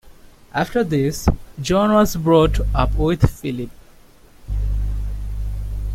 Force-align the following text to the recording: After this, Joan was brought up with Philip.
After 0.51 0.83
this, 0.83 1.29
Joan 1.61 1.93
was 1.93 2.15
brought 2.15 2.57
up 2.73 2.95
with 2.95 3.29
Philip. 3.29 3.69